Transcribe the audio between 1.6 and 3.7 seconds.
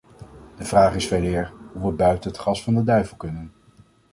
hoe we buiten het gas van de duivel kunnen.